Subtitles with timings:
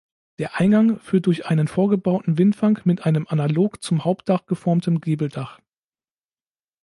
[0.39, 5.59] Der Eingang führt durch einen vorgebauten Windfang mit einem analog zum Hauptdach geformten Giebeldach.